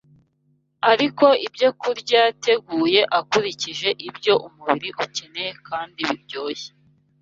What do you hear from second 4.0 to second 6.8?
ibyo umubiri ukeneye kandi biryoshye